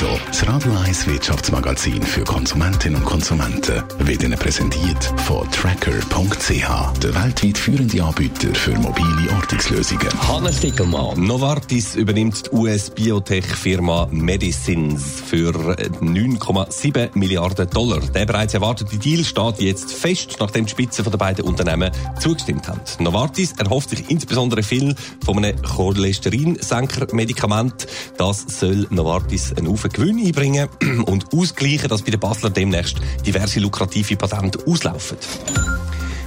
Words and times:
Netto, 0.00 0.16
das 0.28 0.46
Radio 0.46 0.72
1 0.74 1.08
Wirtschaftsmagazin 1.08 2.00
für 2.02 2.22
Konsumentinnen 2.22 3.02
und 3.02 3.04
Konsumenten, 3.04 3.82
wird 3.98 4.22
Ihnen 4.22 4.38
präsentiert 4.38 5.12
von 5.24 5.50
Tracker.ch, 5.50 7.00
der 7.02 7.14
weltweit 7.16 7.58
führende 7.58 8.04
Anbieter 8.04 8.54
für 8.54 8.78
mobile 8.78 9.32
Ortungslösungen. 9.34 10.08
Hannes 10.28 10.60
Dickelmann. 10.60 11.20
Novartis 11.24 11.96
übernimmt 11.96 12.46
die 12.46 12.50
US-Biotech-Firma 12.54 14.06
Medicines 14.12 15.20
für 15.26 15.50
9,7 15.50 17.18
Milliarden 17.18 17.68
Dollar. 17.68 17.98
Der 17.98 18.26
bereits 18.26 18.54
erwartete 18.54 18.98
Deal 18.98 19.24
steht 19.24 19.60
jetzt 19.60 19.92
fest, 19.92 20.36
nachdem 20.38 20.66
die 20.66 20.70
Spitze 20.70 21.02
der 21.02 21.16
beiden 21.16 21.44
Unternehmen 21.44 21.90
zugestimmt 22.20 22.68
haben. 22.68 22.82
Novartis 23.00 23.54
erhofft 23.58 23.90
sich 23.90 24.08
insbesondere 24.08 24.62
viel 24.62 24.94
von 25.24 25.38
einem 25.38 25.60
Cholesterinsenker-Medikament. 25.60 27.88
Das 28.16 28.46
soll 28.46 28.86
Novartis 28.90 29.52
einen 29.54 29.66
Haufen 29.88 29.92
Gewinn 29.92 30.26
einbringen 30.26 30.68
und 31.06 31.32
ausgleichen, 31.32 31.88
dass 31.88 32.02
bei 32.02 32.10
den 32.10 32.20
Basler 32.20 32.50
demnächst 32.50 32.96
diverse 33.26 33.60
lukrative 33.60 34.16
Patente 34.16 34.58
auslaufen. 34.66 35.16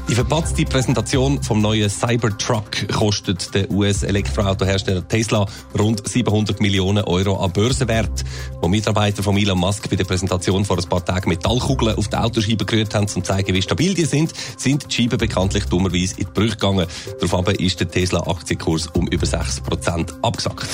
Die 0.09 0.15
verpatzte 0.15 0.65
Präsentation 0.65 1.41
vom 1.41 1.61
neuen 1.61 1.89
Cybertruck 1.89 2.89
kostet 2.89 3.53
der 3.55 3.71
US-Elektroautohersteller 3.71 5.07
Tesla 5.07 5.45
rund 5.79 6.05
700 6.05 6.59
Millionen 6.59 7.05
Euro 7.05 7.37
an 7.37 7.53
Börsenwert. 7.53 8.25
Wo 8.61 8.67
Mitarbeiter 8.67 9.23
von 9.23 9.37
Elon 9.37 9.57
Musk 9.57 9.89
bei 9.89 9.95
der 9.95 10.03
Präsentation 10.03 10.65
vor 10.65 10.77
ein 10.77 10.89
paar 10.89 11.05
Tagen 11.05 11.29
Metallkugeln 11.29 11.95
auf 11.95 12.09
die 12.09 12.17
Autoscheibe 12.17 12.65
gerührt 12.65 12.93
haben, 12.93 13.03
um 13.03 13.07
zu 13.07 13.21
zeigen, 13.21 13.53
wie 13.53 13.61
stabil 13.61 13.93
die 13.93 14.05
sind, 14.05 14.33
sind 14.57 14.91
die 14.91 14.95
Scheiben 14.95 15.17
bekanntlich 15.17 15.65
dummerweise 15.65 16.15
in 16.17 16.25
die 16.25 16.31
Brüche 16.33 16.57
gegangen. 16.57 16.87
Daraufhin 17.21 17.55
ist 17.55 17.79
der 17.79 17.89
Tesla-Aktienkurs 17.89 18.87
um 18.87 19.07
über 19.07 19.25
6% 19.25 20.11
abgesackt. 20.21 20.67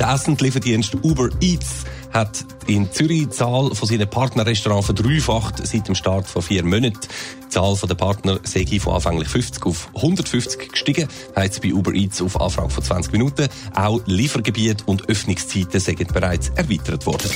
Der 0.00 0.14
Essenlieferdienst 0.14 0.94
Uber 1.02 1.28
Eats 1.42 1.84
hat 2.10 2.46
in 2.66 2.90
Zürich 2.90 3.24
die 3.24 3.28
Zahl 3.28 3.74
von 3.74 3.86
seinen 3.86 4.08
Partnerrestaurants 4.08 4.86
verdreifacht 4.86 5.66
seit 5.66 5.88
dem 5.88 5.94
Start 5.94 6.26
von 6.26 6.40
vier 6.40 6.64
Monaten. 6.64 7.00
Die 7.44 7.48
Zahl 7.50 7.76
der 7.86 7.94
Partner 7.94 8.40
sei 8.42 8.64
von 8.80 8.94
anfänglich 8.94 9.28
50 9.28 9.66
auf 9.66 9.90
150 9.94 10.70
gestiegen, 10.70 11.06
heißt 11.36 11.60
bei 11.60 11.74
Uber 11.74 11.92
Eats 11.92 12.22
auf 12.22 12.40
Anfrage 12.40 12.70
von 12.70 12.82
20 12.82 13.12
Minuten. 13.12 13.48
Auch 13.74 14.00
Liefergebiet 14.06 14.84
und 14.86 15.06
Öffnungszeiten 15.10 15.78
sind 15.78 16.14
bereits 16.14 16.48
erweitert 16.56 17.04
worden. 17.04 17.30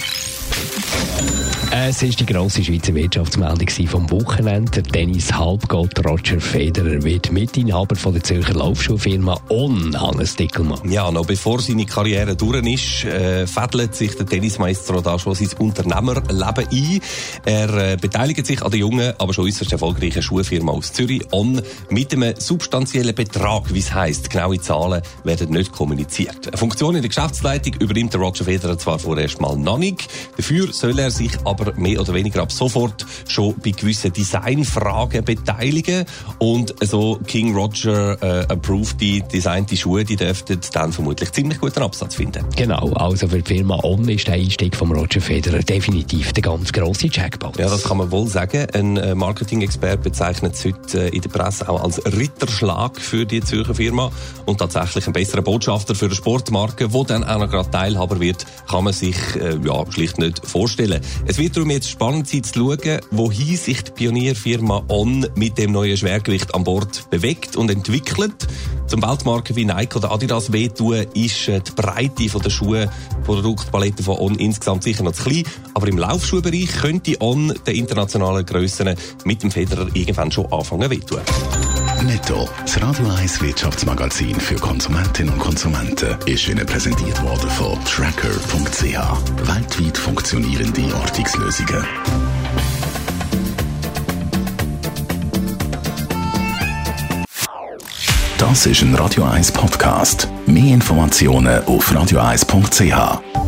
Es 1.86 2.02
ist 2.02 2.18
die 2.18 2.24
grosse 2.24 2.64
Schweizer 2.64 2.94
Wirtschaftsmeldung 2.94 3.68
vom 3.86 4.10
Wochenende. 4.10 4.70
Der 4.70 4.82
Tennis 4.84 5.30
Halbgott 5.30 6.02
Roger 6.06 6.40
Federer 6.40 7.02
wird 7.02 7.30
Mitinhaber 7.30 7.94
von 7.94 8.14
der 8.14 8.22
Zürcher 8.22 8.54
Laufschuhfirma 8.54 9.38
On, 9.50 9.94
Hannes 10.00 10.34
Dickelmann. 10.34 10.90
Ja, 10.90 11.10
noch 11.10 11.26
bevor 11.26 11.60
seine 11.60 11.84
Karriere 11.84 12.36
durch 12.36 12.66
ist, 12.66 13.04
äh, 13.04 13.46
fädelt 13.46 13.94
sich 13.94 14.16
der 14.16 14.24
Tennismaestro 14.24 15.02
da 15.02 15.18
schon 15.18 15.34
sein 15.34 15.50
Unternehmerleben 15.58 16.66
ein. 16.72 17.00
Er 17.44 17.92
äh, 17.92 17.96
beteiligt 18.00 18.46
sich 18.46 18.62
an 18.62 18.70
der 18.70 18.80
jungen, 18.80 19.12
aber 19.18 19.34
schon 19.34 19.44
äußerst 19.44 19.72
erfolgreichen 19.72 20.22
Schuhfirma 20.22 20.72
aus 20.72 20.90
Zürich, 20.90 21.30
On, 21.32 21.60
mit 21.90 22.14
einem 22.14 22.34
substanziellen 22.38 23.14
Betrag, 23.14 23.74
wie 23.74 23.80
es 23.80 23.92
heisst. 23.92 24.30
Genaue 24.30 24.58
Zahlen 24.58 25.02
werden 25.24 25.50
nicht 25.50 25.72
kommuniziert. 25.72 26.48
Eine 26.48 26.56
Funktion 26.56 26.96
in 26.96 27.02
der 27.02 27.10
Geschäftsleitung 27.10 27.74
übernimmt 27.74 28.14
der 28.14 28.22
Roger 28.22 28.46
Federer 28.46 28.78
zwar 28.78 28.98
vorerst 28.98 29.38
mal 29.38 29.54
noch 29.54 29.76
nicht, 29.76 30.08
dafür 30.38 30.72
soll 30.72 30.98
er 30.98 31.10
sich 31.10 31.32
aber 31.44 31.73
mehr 31.76 32.00
oder 32.00 32.14
weniger 32.14 32.42
ab 32.42 32.52
sofort 32.52 33.06
schon 33.26 33.54
bei 33.62 33.70
gewissen 33.70 34.12
Designfragen 34.12 35.24
beteiligen 35.24 36.04
und 36.38 36.74
so 36.80 37.18
King 37.26 37.54
Roger 37.54 38.22
äh, 38.22 38.52
approved 38.52 39.00
die 39.00 39.22
designte 39.22 39.76
Schuhe, 39.76 40.04
die 40.04 40.16
dürften 40.16 40.58
dann 40.72 40.92
vermutlich 40.92 41.32
ziemlich 41.32 41.60
guten 41.60 41.82
Absatz 41.82 42.14
finden. 42.16 42.44
Genau, 42.56 42.92
also 42.94 43.28
für 43.28 43.42
die 43.42 43.54
Firma 43.54 43.80
On 43.82 44.08
ist 44.08 44.26
der 44.26 44.34
Einstieg 44.34 44.76
von 44.76 44.92
Roger 44.92 45.20
Federer 45.20 45.60
definitiv 45.60 46.32
der 46.32 46.42
ganz 46.42 46.72
grosse 46.72 47.08
Jackpot. 47.08 47.58
Ja, 47.58 47.68
das 47.68 47.84
kann 47.84 47.98
man 47.98 48.10
wohl 48.10 48.28
sagen. 48.28 48.66
Ein 48.72 48.96
äh, 48.96 49.14
Marketing-Experte 49.14 49.98
bezeichnet 49.98 50.54
es 50.54 50.64
heute 50.64 51.04
äh, 51.04 51.08
in 51.08 51.22
der 51.22 51.30
Presse 51.30 51.68
auch 51.68 51.82
als 51.82 52.04
Ritterschlag 52.04 53.00
für 53.00 53.26
die 53.26 53.40
Zürcher 53.40 53.74
Firma 53.74 54.10
und 54.46 54.58
tatsächlich 54.58 55.06
ein 55.06 55.12
besserer 55.12 55.42
Botschafter 55.42 55.94
für 55.94 56.06
eine 56.06 56.14
Sportmarke, 56.14 56.92
wo 56.92 57.04
dann 57.04 57.24
auch 57.24 57.38
noch 57.38 57.50
gerade 57.50 57.70
Teilhaber 57.70 58.20
wird, 58.20 58.44
kann 58.68 58.84
man 58.84 58.92
sich 58.92 59.16
äh, 59.36 59.58
ja, 59.64 59.84
schlicht 59.90 60.18
nicht 60.18 60.46
vorstellen. 60.46 61.00
Es 61.26 61.38
wird 61.38 61.56
darum 61.64 61.76
jetzt 61.76 61.88
spannend 61.88 62.28
sein 62.28 62.44
zu 62.44 62.52
schauen, 62.58 63.00
wohin 63.10 63.56
sich 63.56 63.84
die 63.84 63.92
Pionierfirma 63.92 64.84
On 64.88 65.26
mit 65.34 65.56
dem 65.56 65.72
neuen 65.72 65.96
Schwergewicht 65.96 66.54
an 66.54 66.62
Bord 66.62 67.08
bewegt 67.08 67.56
und 67.56 67.70
entwickelt. 67.70 68.46
Zum 68.86 69.02
Weltmarken 69.02 69.56
wie 69.56 69.64
Nike 69.64 69.96
oder 69.96 70.12
Adidas 70.12 70.52
wehtun, 70.52 71.06
ist 71.14 71.48
äh, 71.48 71.60
die 71.60 71.70
Breite 71.70 72.38
der 72.38 72.50
Schuhe, 72.50 72.90
Produktpalette 73.24 74.02
von 74.02 74.18
On 74.18 74.34
insgesamt 74.34 74.82
sicher 74.82 75.04
noch 75.04 75.12
zu 75.12 75.22
klein. 75.22 75.44
Aber 75.72 75.88
im 75.88 75.96
Laufschuhbereich 75.96 76.70
könnte 76.82 77.16
On 77.20 77.54
den 77.66 77.76
internationalen 77.76 78.44
Grössen 78.44 78.94
mit 79.24 79.42
dem 79.42 79.50
Federer 79.50 79.86
irgendwann 79.94 80.30
schon 80.30 80.52
anfangen 80.52 80.90
wehtun. 80.90 81.20
Netto, 82.04 82.48
das 82.60 82.80
Radio 82.82 83.06
1 83.08 83.40
Wirtschaftsmagazin 83.40 84.38
für 84.38 84.56
Konsumentinnen 84.56 85.32
und 85.32 85.38
Konsumenten, 85.38 86.16
ist 86.26 86.48
Ihnen 86.48 86.66
präsentiert 86.66 87.22
worden 87.22 87.48
von 87.50 87.82
Tracker.ch. 87.84 88.82
Weltweit 89.48 89.96
funktionierende 89.96 90.94
Ortungslösungen. 90.94 91.84
Das 98.38 98.66
ist 98.66 98.82
ein 98.82 98.94
Radio 98.94 99.24
1 99.24 99.52
Podcast. 99.52 100.28
Mehr 100.46 100.74
Informationen 100.74 101.64
auf 101.64 101.90
radio1.ch. 101.90 103.43